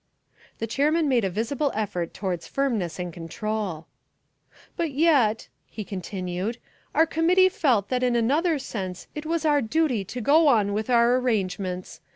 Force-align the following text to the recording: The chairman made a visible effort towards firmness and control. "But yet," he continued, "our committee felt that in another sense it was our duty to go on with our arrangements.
The 0.57 0.65
chairman 0.65 1.07
made 1.07 1.23
a 1.23 1.29
visible 1.29 1.71
effort 1.75 2.11
towards 2.11 2.47
firmness 2.47 2.97
and 2.97 3.13
control. 3.13 3.85
"But 4.75 4.89
yet," 4.93 5.47
he 5.67 5.83
continued, 5.83 6.57
"our 6.95 7.05
committee 7.05 7.49
felt 7.49 7.89
that 7.89 8.01
in 8.01 8.15
another 8.15 8.57
sense 8.57 9.05
it 9.13 9.27
was 9.27 9.45
our 9.45 9.61
duty 9.61 10.03
to 10.05 10.19
go 10.19 10.47
on 10.47 10.73
with 10.73 10.89
our 10.89 11.17
arrangements. 11.17 12.01